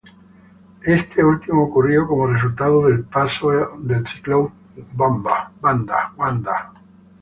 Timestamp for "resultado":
2.25-2.87